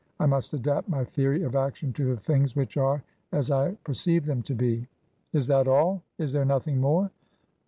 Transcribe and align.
I 0.19 0.25
must 0.25 0.55
adapt 0.55 0.89
my 0.89 1.03
theory 1.05 1.43
of 1.43 1.53
action 1.53 1.93
to 1.93 2.05
the 2.15 2.19
things 2.19 2.55
which 2.55 2.75
are 2.75 3.03
as 3.31 3.51
I 3.51 3.73
perceive 3.83 4.25
them 4.25 4.41
to 4.41 4.55
be."" 4.55 4.87
Is 5.31 5.45
that 5.45 5.67
all? 5.67 6.01
Is 6.17 6.31
there 6.33 6.43
nothing 6.43 6.81
more 6.81 7.11